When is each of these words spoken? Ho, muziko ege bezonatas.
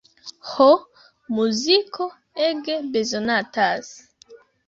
Ho, 0.51 0.69
muziko 1.39 2.07
ege 2.47 2.79
bezonatas. 2.95 3.93